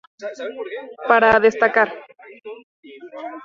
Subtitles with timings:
[1.09, 1.89] Para destacar.